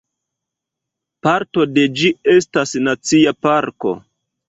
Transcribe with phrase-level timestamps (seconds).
[1.27, 3.99] Parto de ĝi estas nacia parko.